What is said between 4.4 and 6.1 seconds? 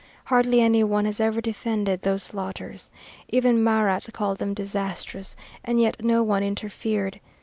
"disastrous," and yet